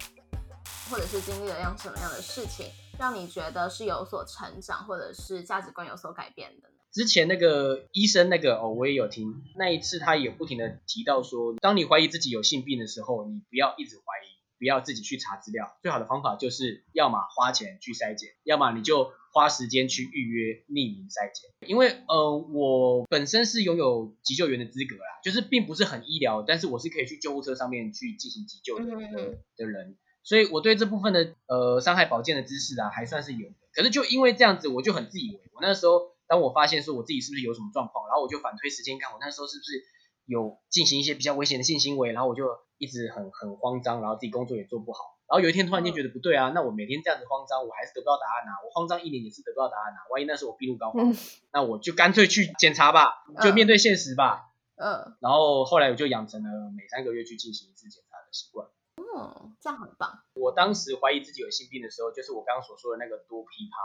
[0.90, 2.68] 或者是经历了样什么样的事情，
[3.00, 6.76] 让你觉得是有所成长，或者是价值观有所改变的呢？
[6.92, 14.28] 之前那个医生那个哦，我也有听，那一次他也不停的提到说，当你怀疑自己有性病的时候，你不要一直怀疑，
[14.60, 21.50] 不要自己去查资料，最好的方法就是要么花钱去筛检，要么你就花时间去预约匿名筛检。
[21.66, 33.56] 因为呃，我本身是拥有急救员的资格啦，就是并不是很医疗，但是我是可以去救护车上面去进行急救的、嗯嗯嗯的人，所以我对这部分的呃伤害保健的知识啊，还算是有的。
[33.74, 39.82] 可是就因为这样子，我就很自以为，我那时候当我发现说我自己是不是有什么状况，然后我就反推时间看，我那时候是不是
[40.26, 42.46] 有进行一些比较危险的性行为，然后我就
[42.78, 45.00] 一直很很慌张，然后自己工作也做不好。
[45.28, 51.18] 然后有一天突然间觉得不对啊，那我每天这样子慌张，我还是得不到答案啊，我慌张一年也是得不到答案啊，万一那时候我病入膏肓，嗯
[51.54, 54.50] 那我就干脆去检查吧，就面对现实吧。
[54.76, 58.68] 嗯然后后来我就养成了每三个月去进行一次检查的习惯。
[59.18, 60.24] 嗯，这样很棒。
[60.34, 63.78] 我当时怀疑自己有性病的时候，就是我刚刚所说的那个多噼啪，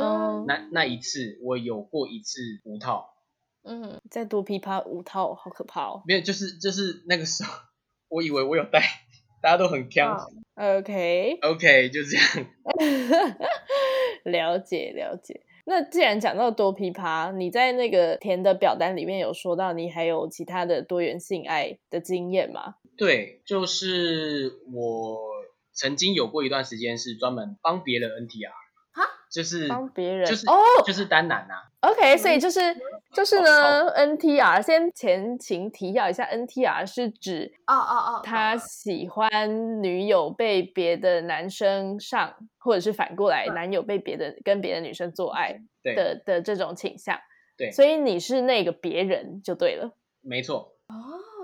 [0.00, 3.14] 嗯那那一次我有过一次五套，
[3.62, 6.02] 嗯，再多噼啪五套，好可怕哦。
[6.06, 7.52] 没有，就是就是那个时候，
[8.08, 8.82] 我以为我有带，
[9.42, 10.26] 大家都很强、哦
[10.56, 12.46] OK，OK，就这样。
[14.24, 15.42] 了 解了解。
[15.68, 22.76] 那既然讲到多噼啪，你在那个填的表单里面有说到你还有其他的多元性爱的经验吗？
[22.96, 25.18] 对，就是我
[25.74, 28.50] 曾经有过一段时间是专门帮别人 NTR，
[29.30, 32.60] 就是帮别人就是哦就是单男呐、OK，所以就是
[33.12, 47.18] 就是哦呢，NTR 先前情提要一下，NTR 是指哦哦哦，他喜欢女友被别的男生上，或者是反过来，对男友被别的跟别的女生做爱对，的的这种倾向。
[47.56, 49.92] 对所以你是那个别人就对了。
[50.20, 50.94] 没错，哦，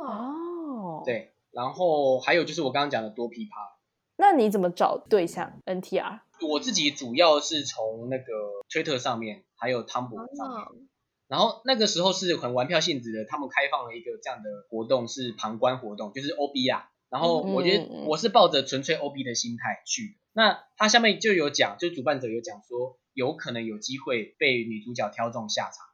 [0.06, 1.02] 哦，。
[1.04, 1.32] 对。
[1.52, 3.73] 然后还有就是我刚刚讲的多噼啪，
[4.16, 6.20] 那你怎么找对象？NTR？
[6.48, 8.24] 我自己主要是从那个
[8.68, 10.64] 推特上面，还有汤博上面。
[10.64, 10.88] 哦
[11.26, 16.90] 然后那个时候是很玩票性质的，他们开放了一个这样的活动，是旁观活动，就是 OB 啊。
[17.08, 20.14] 然后我觉得我是抱着纯粹 OB 的心态去的。
[20.34, 25.86] 那他下面就有讲，就主办者有讲说，有可能有机会被女主角挑中下场。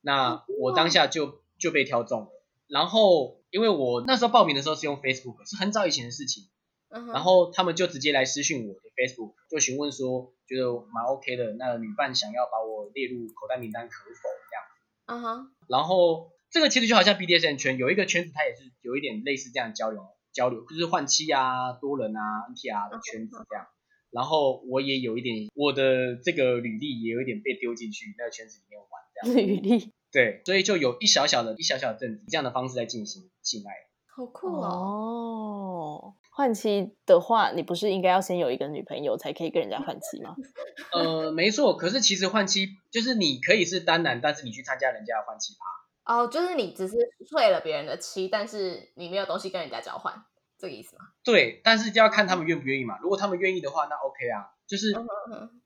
[0.00, 2.28] 那我当下就就被挑中了。
[2.68, 6.44] 然后因为我那时候报名的时候是用 Facebook，是很早以前的事情。
[6.88, 14.64] 然后他们就直接来私讯我的 Facebook，就询问说，觉得蛮 OK 的，那女伴想要把我列入口袋名单可否这样。
[15.06, 23.66] 嗯哼，然后这个其实就好像 BDSM 圈有一个圈子，它也是有一点类似这样交流交流，就是换妻啊、多人啊、NTR 的圈子这样。
[24.10, 29.36] 然后我也有一点，我的这个履历也有一点被丢进去那个圈子里面玩这样。
[29.36, 33.74] 履历对，所以就有一小小的一小小的阵子这样的方式在进行性爱。
[34.06, 34.64] 好酷哦！
[34.70, 36.14] 哦。
[36.36, 40.36] 换妻的话，你不是应该要先有一个女朋友才可以跟人家换妻吗？
[40.92, 41.74] 呃，没错。
[41.78, 46.14] 可是其实换妻就是你可以是单男，但是你去参加人家的换妻趴。
[46.14, 46.94] 哦，就是你只是
[47.26, 50.12] 睡了别人的妻，但是你没有东西跟人家交换，
[50.58, 51.06] 这个意思吗？
[51.24, 52.98] 对，但是就要看他们愿不愿意嘛。
[53.00, 54.52] 如果他们愿意的话，那 OK 啊。
[54.66, 54.92] 就是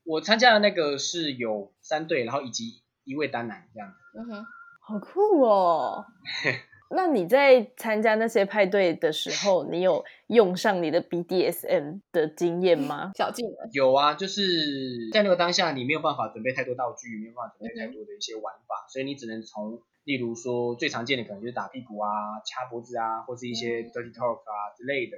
[0.05, 3.95] 我参加的那个是有三对，然后以及一位单男这样子。
[4.17, 4.45] 嗯哼，
[4.79, 6.05] 好酷哦。
[6.93, 13.11] 那你在参加那些派对的时候，你有用上你的 BDSM 的经验吗？
[13.17, 22.09] 小技能有啊，就是在那个当下，你没有办法准备太多道具，没有办法准备太多的一些玩法，所以你只能从，例如说最常见的可能就是打屁股啊、
[22.45, 25.17] 掐脖子啊，或是一些 dirty talk 啊之类的，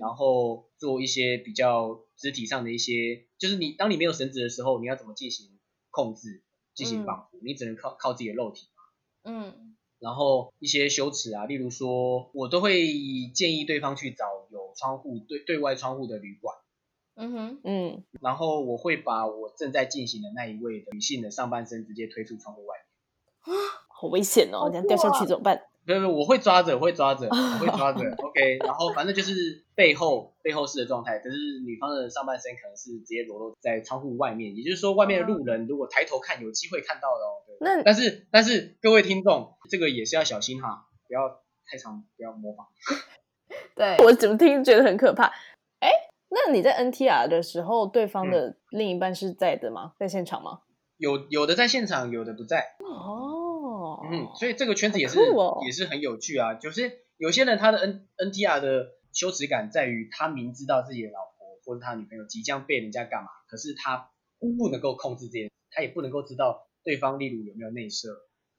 [0.00, 5.58] 然后做一些比较肢体上的一些，就是你当你没有绳子的时候，你要怎么进行
[5.90, 6.42] 控制、
[6.74, 7.38] 进行绑缚？
[7.42, 9.32] 你只能靠靠自己的肉体嘛。
[9.32, 9.75] 嗯。
[9.98, 12.86] 然后一些羞耻啊，例如说，我都会
[13.34, 16.56] 建议对方去找有窗户对对外窗户的旅馆。
[17.14, 18.04] 嗯哼，嗯。
[18.20, 23.56] 然后我会把我正在进行的那一位的女性的上半身直接推出窗户外面。
[23.56, 24.68] 啊，好危险哦！
[24.68, 25.62] 这样掉下去怎么办？
[25.86, 28.00] 没有没有，我会抓着，我会抓着，我会抓着。
[28.16, 37.30] OK，然后反正就是背后背后式的状态，可是女方的上半身可能是直接裸露在窗户外面，也就是说外面的路人如果抬头看，有机会看到的哦。
[37.60, 41.28] 那但是但是各位听众，这个也是要小心哈，不要
[41.64, 42.66] 太长，不要模仿。
[43.76, 45.32] 对我怎么听觉得很可怕？
[45.78, 45.88] 哎，
[46.30, 49.92] 那你在 NTR 的时候，对方的另一半是在的吗？
[49.98, 50.60] 在现场吗？
[50.98, 52.76] 有有的在现场，有的不在。
[52.80, 53.25] 哦。
[54.10, 55.18] 嗯，所以这个圈子也是
[55.64, 56.54] 也是很有趣啊。
[56.54, 68.08] 就是有些人他的 N N T R 的羞耻感在于他明知道自己的老婆或者他女朋友即将被人家干嘛，可是他不能够控制这件，他也不能够知道对方例如有没有内射，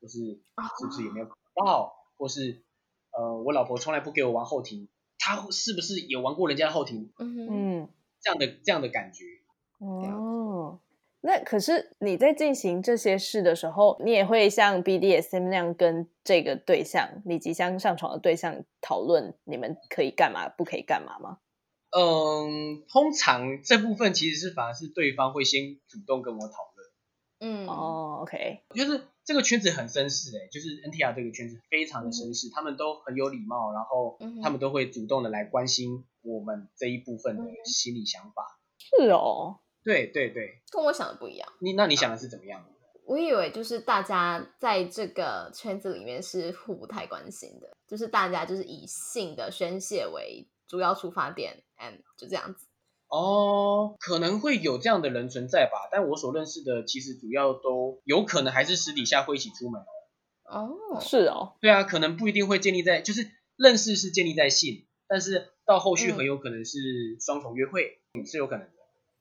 [0.02, 2.64] 或是是不是有没有抱，或是
[3.12, 7.12] 呃我老婆从来不给我玩后庭，他是不是有玩过人家的后庭？
[7.20, 7.90] 嗯，
[8.22, 9.24] 这样的这样的感觉。
[9.80, 10.80] 哦。
[11.28, 21.40] 那可是你在进行这些事的时候，你也会像 BDSM 那样跟这个对象，你即将上床的对象讨论你们可以干嘛，不可以干嘛吗？
[21.92, 26.88] 嗯，通常这部分其实是反而是对方会先主动跟我讨论。
[27.40, 38.62] 嗯，哦，OK，就是这个圈子很绅士哎，就是 NTR 这个圈子非常的绅士，他们都很有礼貌，然后他们都会主动的来关心我们这一部分的心理想法。
[38.80, 39.60] 是哦。
[39.88, 41.48] 对对对，跟我想的不一样。
[41.60, 42.66] 你那你想的是怎么样？
[43.06, 52.68] 我以为就是大家在这个圈子里面是互不太关心的，就是大家就是以性的宣泄为主要出发点，and 就这样子。
[53.08, 59.82] 哦，可能会有这样的人存在吧，但我所认识的其实主要都有可能还是私底下会一起出门
[60.44, 60.76] 哦。
[60.92, 66.78] 哦，是哦，对啊，可能不一定会建立在，就是认识是建立在性，但是到后续很有可能是
[67.22, 68.68] 双重约会，是有可能。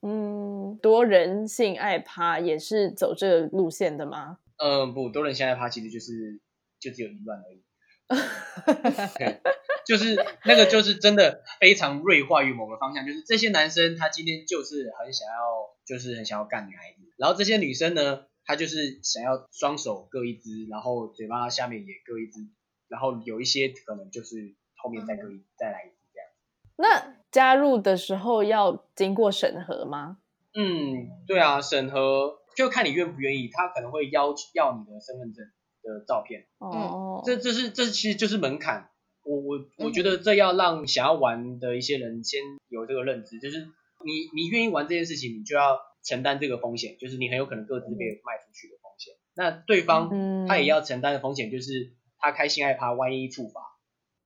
[0.02, 4.38] 嗯，多人性爱趴也是走这个路线的吗？
[4.58, 6.40] 嗯，不多人性爱趴其实就是
[6.78, 7.62] 就只有一乱而已，
[9.86, 22.40] 就是那个就是真的非常锐化于某个方向，就是这些男生他今天就是很想要，就是很想要干女孩子，然后这些女生呢，她就是想要双手各一只，然后嘴巴下面也各一只，
[22.88, 26.28] 然后有一些可能就是后面再各一再来一只这样。
[26.76, 30.16] 那加入的时候要经过审核吗？
[30.54, 35.44] 嗯，对啊，审核就看你愿不愿意，他可能会要要你的身份证
[35.82, 36.46] 的照片。
[36.56, 38.88] 哦，这这是这其实就是门槛。
[39.22, 49.12] 我我我觉得这要让想要玩的一些人先有这个认知，就是你你愿意玩这件事情，你就要承担这个风险，就是你很有可能各自被卖出去的风险。
[49.34, 53.75] 那对方他也要承担的风险，就是他开性爱趴，万一触法。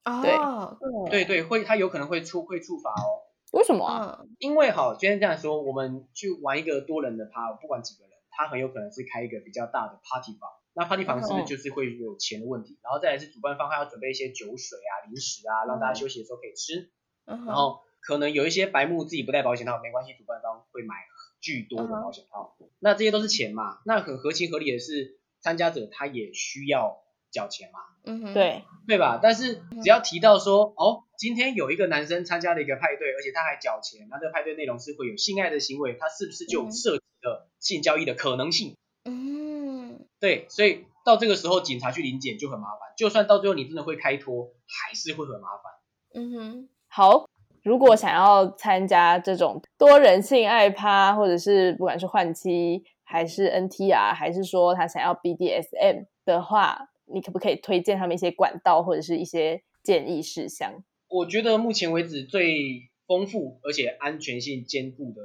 [0.04, 0.78] 哦，
[1.10, 3.28] 对对，会他有可能会触会触发哦。
[3.52, 4.24] 为什么啊？
[4.38, 10.48] 因为哈，今天这样说，我们去玩一个多人的趴，不管几个人，他很有可能是开一个比较大的 party 房。
[10.72, 12.78] 那 party 房是不是就是会有钱的问题？
[12.82, 16.92] 然后再来是主办方他要准备一些酒水啊、零食啊，让大家休息的时候可以吃。
[17.24, 20.94] 然后可能有一些白目自己不带保险套，没关系，主办方会买
[21.40, 22.56] 巨多的保险套。
[22.78, 23.80] 那这些都是钱嘛？
[23.84, 27.02] 那很合情合理的是，参加者他也需要。
[27.30, 29.18] 缴钱嘛，嗯哼，对对吧？
[29.22, 38.76] 但是只要提到说，哦，今天有一个男生参加了一个派对，而且他还缴钱，那这个派对内容是会有性爱的行为，他是不是就涉及了性交易的可能性？
[39.04, 45.72] 嗯，对，所以到这个时候警察去临检就很麻烦，就算到最后你真的会开脱，还是会很麻烦。
[46.14, 47.28] 嗯哼，好，
[47.62, 52.84] 如果想要参加这种多人性爱趴，或者是不管是换妻。
[53.12, 60.82] 还是 NTR，还是说他想要 BDSM 的话，你可不可以推荐他们一些管道或者是一些建议事项？
[61.08, 65.22] 我觉得目前为止最丰富而且安全性兼顾的，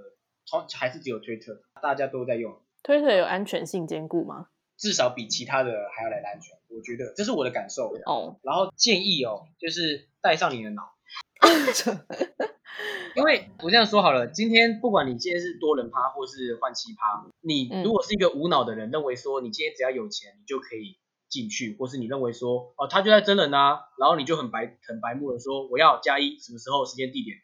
[0.73, 2.59] 还是只有推特，大家都在用。
[2.83, 4.47] 推特有安全性兼顾吗？
[4.77, 7.93] 至少比其他的还要来的安全，我觉得这是我的感受。
[8.05, 10.95] 哦，然后建议哦，就是带上你的脑。
[13.15, 20.97] 因为我这样说好了，今天不管你今天是多人趴或是换七趴，你如果是一个无脑的人，认为说你今天只要有钱，你就可以
[21.29, 27.37] 进去，或是你认为说哦他就在真人啊，然后你就很白很白目的说我要加一什么时候时间地点，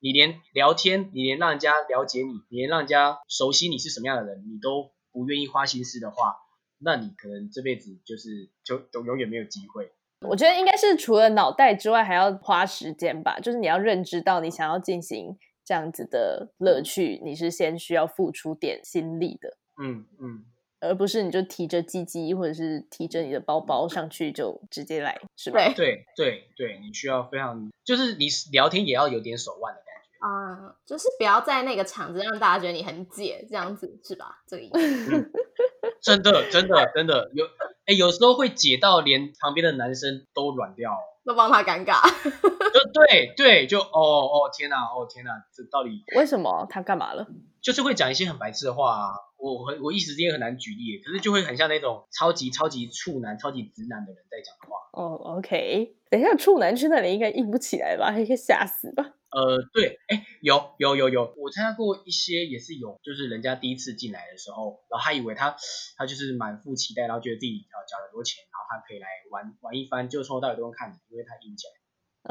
[0.00, 6.36] 你连聊天，你连让人家了解你，你连让人家熟悉你是什么样的人，你都不愿意花心思的话，
[6.78, 9.92] 那你可能这辈子就是就就永远没有机会。
[10.28, 13.38] 我觉得应该是除了脑袋之外，还要花时间吧。
[13.38, 19.56] 就是你要认知到，你想要进行这样子的乐趣，你是先需要付出点心力的。
[19.80, 20.44] 嗯嗯，
[20.80, 25.58] 而不是你就提着鸡鸡或者是提着你的包包上去就直接来，是吧？
[25.58, 30.18] 对对对对，你需要非常，就是你聊天也要有点手腕的感觉。
[30.20, 34.42] 啊，就是不要在那个场子让大家觉得你很解，这样子是吧？
[34.46, 35.30] 这个意思。
[36.00, 37.44] 真的真的真的有，
[37.86, 42.00] 哎，有时候会解到连旁边的男生都软掉，都帮他尴尬。
[42.22, 47.26] 就对对，就哦哦天哪，哦天哪，这到底为什么他干嘛了？
[47.60, 54.76] 就是会讲一些很白痴的话啊，我很我一时之间很难举例，可是就会很像那种超级超级处男、超级直男的人在讲话。
[54.92, 58.12] 哦，OK，等一下，处男去那里应该硬不起来吧？
[58.18, 59.14] 应该吓死吧？
[59.30, 65.54] 呃，对，哎，有有有有，我参加过一些也是有，就是人家第一次进来的时候，然后他以为他
[65.98, 71.72] 他就是满腹期待，然后觉得自己要交了很多钱，然后他可以来玩玩一番，就从头到尾都用看的，因为他硬起来。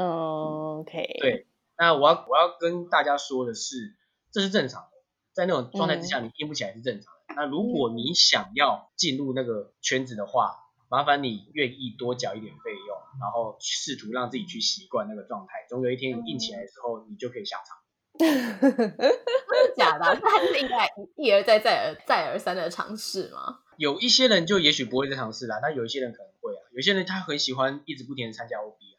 [0.03, 1.05] 嗯，OK。
[1.22, 1.47] 对，
[1.78, 3.95] 那我要我要跟大家说的是，
[4.32, 4.97] 这是正常的，
[5.38, 7.35] 在那种状态之下，你硬不起来是正常的。
[7.35, 10.55] 那如果你想要进入那个圈子的话，
[10.89, 15.67] 麻烦你愿意多缴一点费用，然后试图让自己去习惯那个状态。
[15.69, 17.77] 总有一天你硬起来的时候，你就可以下场。
[18.17, 20.19] 真的假的？
[20.19, 23.59] 他就是应该一而再、再而再而三的尝试吗？
[23.77, 26.61] 有一些人就也许不会再尝试啦，但有一些人可能会啊。
[26.73, 28.97] 有些人他很喜欢一直不停的参加 OB 啊。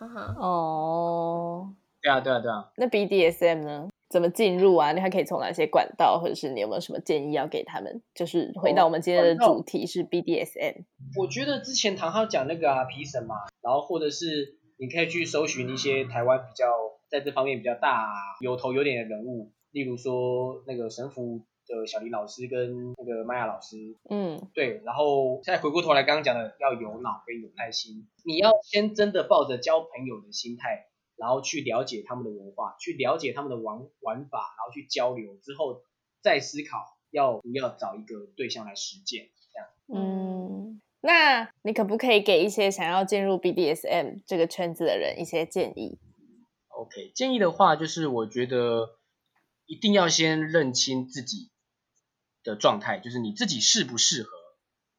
[0.00, 0.34] 嗯哼。
[0.36, 1.74] 哦。
[2.02, 2.70] 对啊，对啊，对啊。
[2.76, 3.88] 那 BDSM 呢？
[4.10, 4.90] 怎么进入啊？
[4.92, 8.02] 你还可以从哪些管道，或者是你有没有什么建议要给他们？
[8.12, 10.84] 就是回到我们今天的主题是 BDSM。
[11.16, 16.66] 我觉得之前唐浩讲那个啊皮神嘛，然后或者是你可以去搜寻一些台湾比较
[17.08, 23.76] 在这方面比较大有头有脸的人物，例如说那个神符的小林老师跟那个麦亚老师。
[24.08, 24.82] 嗯，对。
[24.84, 30.89] 然后现在回过头来刚刚讲的要有脑跟有耐心，你要先真的抱着交朋友的心态。
[31.20, 35.82] 然后去了解他们的文化，去了解他们的玩玩法，然后去交流之后，
[36.22, 39.68] 再思考要不要找一个对象来实践，这样。
[39.92, 45.98] 嗯，那你可不可以给一些想要进入 BDSM 这个圈子的人一些建议
[46.68, 48.98] ？OK，建议的话就是我觉得
[49.66, 51.50] 一定要先认清自己
[52.42, 54.30] 的状态，就是你自己适不适合，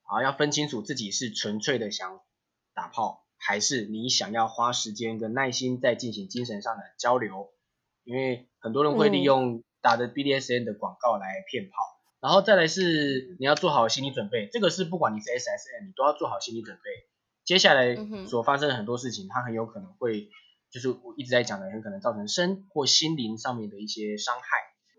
[0.03, 2.21] 啊，要分清楚自己是纯粹的想
[2.75, 3.25] 打炮。
[3.43, 7.49] 还是你想要花时间跟耐心在进行精神上的交流，
[8.03, 11.73] 因为很多人会利用打的 BDSN 的广告来骗炮，
[12.19, 16.81] 然后再来是你要做好心理准备，这个是不管你是 SSN，你都要做好心理准备。
[17.43, 20.29] 接下来所发生的很多事情，它很有可能会
[20.69, 24.45] 就是我一直在讲的，很可能造成身或心灵上面的一些伤害。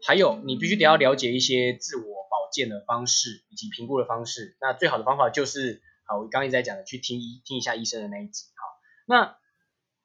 [0.05, 5.81] 还有你必须得要了解一些自我保健的方式以及评估的方式，那最好的方法就是。
[6.13, 8.45] 好，我刚刚一直在讲的，去听医听一下医生的那一集。
[8.55, 8.67] 好，
[9.07, 9.39] 那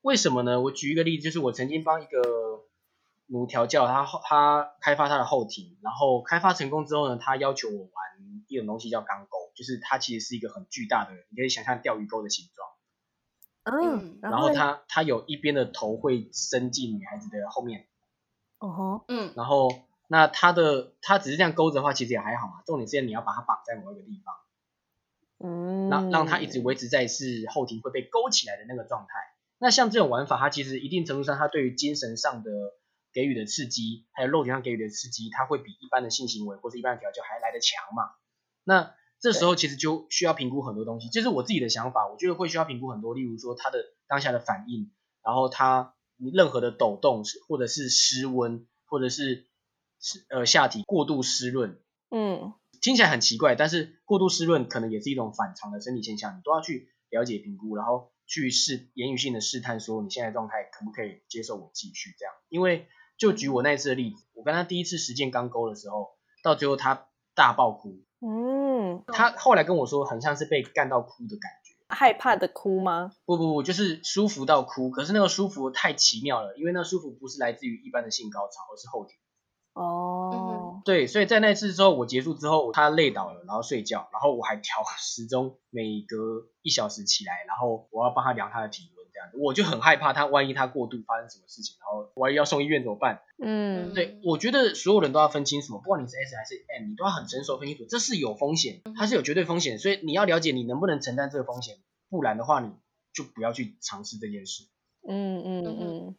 [0.01, 0.61] 为什么呢？
[0.61, 2.21] 我举一个例子，就是我曾经帮一个
[3.25, 7.91] 奴调教，他他开发他的后庭，然后开发成功之后呢，他要求我玩
[8.47, 12.69] 一种东西叫钢钩，就是它其实是一个很巨大的，你可以想象钓鱼钩的形状。
[13.65, 17.85] 嗯，然后它它有一边的头会伸进女孩子的后面。
[18.59, 19.69] 哦吼，嗯，然后
[20.07, 22.61] 那它的它只是这样勾着的话，其实也还好嘛。
[22.65, 24.33] 重点是你要把它绑在某一个地方。
[25.39, 29.13] 嗯，让让他一直维持在是后庭会被勾起来的那个状态。
[29.59, 32.51] 那像这种玩法，它其实一定程度上，它对于精神上的
[33.11, 38.03] 给予的刺激，还有肉体上给予的刺激，它会比一般的性行为或者一般的调教还来得强嘛。
[38.63, 44.91] 那这时候其实就需要评估很多东西，这是我自己的想法，我觉得会需要评估很多，例如说他的当下的反应，
[45.23, 49.47] 然后他任何的抖动，或者是失温，或者是
[49.99, 51.79] 是呃下体过度湿润，
[52.11, 52.53] 嗯。
[52.81, 62.33] 听起来很奇怪，但是过度湿润可能也是一种反常的生理现象，你都要去了解评估，然后去试言语性的试探，说你现在状态可不可以接受我继续这样？
[62.49, 66.09] 因为就举我那次的例子，我跟他第一次实践刚勾的时候，
[66.43, 68.03] 到最后他大爆哭。
[68.19, 71.75] 嗯，他后来跟我说，很像是被干到哭的感觉。
[71.89, 73.13] 害怕的哭吗？
[73.25, 74.89] 不不不，就是舒服到哭。
[74.89, 79.17] 可是那个舒服太奇妙了，因为那舒服不是来自于一般的性高潮，而是后天。
[79.73, 80.16] 哦，
[80.85, 93.21] 对，所以在那次之后，我结束之后，他累倒了，然后睡觉，然后我还调时钟，每隔一小时起来，然后我要帮他量他的体温，这样子，我就很害怕他万一他过度发生什么事情，然后万一要送医院怎么办？
[93.43, 101.77] 嗯，对，我觉得所有人都要分清楚，不管你是 S 还是 M，你都要很成熟分清楚，这是有风险，它是有绝对风险，所以你要了解你能不能承担这个风险，
[102.09, 102.71] 不然的话你
[103.13, 104.63] 就不要去尝试这件事。
[105.09, 106.15] 嗯嗯嗯，嗯，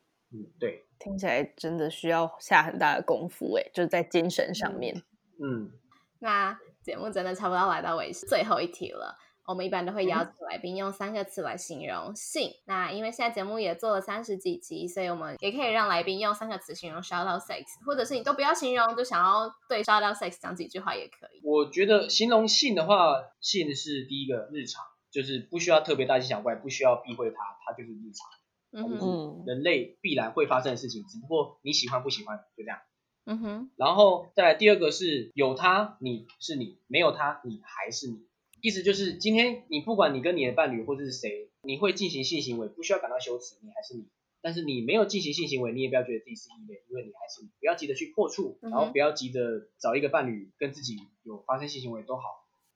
[0.60, 5.02] 对，听起来真的需要下很大的功夫诶，就是在精神上面。
[5.42, 5.70] 嗯，
[6.18, 9.16] 那节目真的差不多要来到尾声，最后一题了。
[9.46, 12.50] 我们一般都会邀请来宾用三个词来形容性。
[12.66, 21.40] 那因为现在节目也做了三十几集，所以我们也可以让来宾用三个词形容 shout out sex，或者是你都不要形容，就想要对 shout out sex 讲几句话也可以。
[21.42, 28.28] 我觉得形容性的话，性是第一个日常，就是不需要特别大惊小怪，不需要避讳它，它就是日常，
[28.72, 32.78] 嗯人类必然会发生的事情，只不过你喜欢不喜欢，就这样。
[33.24, 38.26] 嗯哼，然后再来第二个是有他你是你，没有他你还是你。
[38.60, 44.08] 意思就是今天你不管你跟你的伴侣或者是谁，你会进行性行为，不需要感到羞耻，你还是你。
[44.40, 47.50] 但是你没有进行性行为，你也不要觉得自己是异类，因为你还是你。
[47.60, 52.22] 不要急着去破处，然后不要急着找一个伴侣跟自己有发生性行为都好。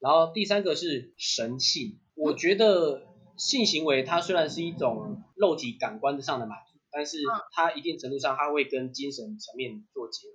[0.01, 7.19] 然后第三个是神性，我觉得性行为它虽然是一种肉体感官上的满足，但是
[7.53, 10.35] 它一定程度上它会跟精神层面做结合。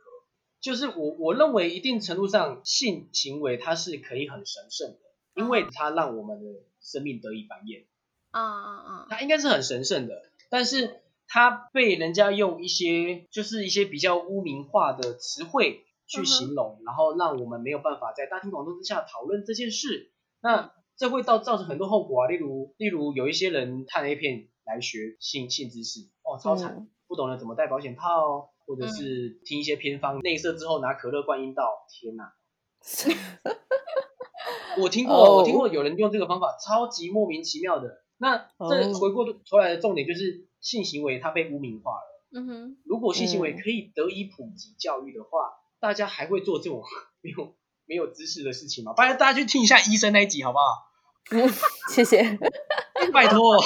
[0.59, 4.99] 就是我我认为一定程度上性行为它是可以很神圣的，
[5.35, 6.45] 因为它让我们的
[6.81, 7.85] 生命得以繁衍，
[8.31, 10.23] 啊啊啊，它应该是很神圣的。
[10.49, 20.11] 但是它被人家用一些就是一些比较污名化的词汇去形容，然后让我们没有办法在大庭广众之下讨论这件事。
[20.41, 32.33] 那这会造造成很多后果啊，例如例如有一些人看 A 片来学性性知识，哦，超惨，嗯不懂得怎么戴保险套，或者是听一些偏方，内射之后拿可乐灌阴道，天哪！
[34.81, 38.03] 我听过，哦我听过有人用这个方法，超级莫名其妙的。
[38.17, 42.23] 那这哦回过头来的重点就是性行为它被污名化了。
[42.33, 46.83] 嗯哼，如果性行为嗯可以得以普及教育的话，大家还会做这种
[47.21, 47.55] 没有
[47.87, 48.93] 没有知识的事情嘛？
[48.93, 50.91] 拜托大家去听一下医生那一集好不好？
[51.31, 51.49] 嗯，
[51.89, 52.37] 谢谢。
[53.13, 53.59] 拜托，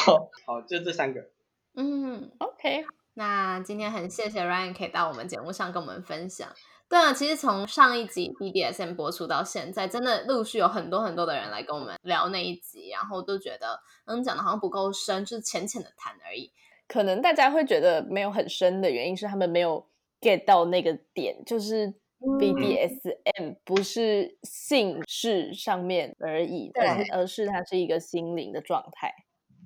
[0.46, 1.22] 好，就这三个。
[1.76, 2.32] 嗯。
[2.40, 6.48] OK，那今天很谢谢 Ryan 可以到我们节目上跟我们分享。
[6.90, 16.52] 对啊，其实从上一集 BDSM 播出到现在，真的陆续有很多很多的人来跟我们聊那一集，然后都觉得嗯讲的好像不够深，就是浅浅的谈而已。
[16.88, 19.88] 可能大家会觉得没有很深的原因是他们没有
[20.20, 29.12] get 到那个点，就是嗯 BDSM 不是性事上面而已，对而是它是一个心灵的状态。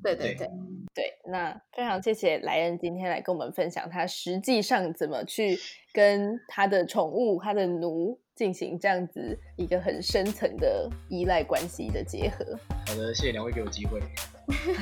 [0.04, 0.50] 对对对对，
[0.94, 5.58] 对，那非常谢谢莱恩今天来跟我们分享他实际上怎么去
[5.92, 12.46] 跟他的宠物、他的奴进行这样子一个很深层的依赖关系的结合。
[12.86, 14.00] 好的，谢谢两位给我机会。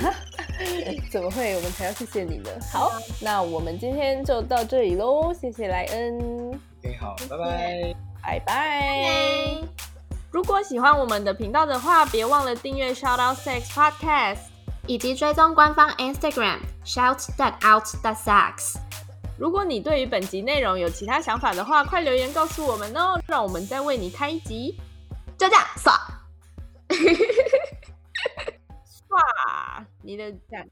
[1.10, 1.56] 怎么会？
[1.56, 2.50] 我们才要谢谢你呢。
[2.72, 7.96] 好，那我们今天就到这里喽，谢谢莱恩，OK，好，拜拜。
[8.22, 9.58] 拜拜。
[10.32, 14.40] 如果喜欢我们的频道的话，别忘了订阅 Shout Out Sex Podcast。
[14.86, 18.76] 以及追踪官方 Instagram shout that out that sucks。
[19.40, 24.78] 如果你对于本集内容有其他想法的话，快留言告诉我们哦，让我们再为你开一集。
[25.38, 25.96] 就这样，爽。
[29.08, 30.68] 哇，你的赞。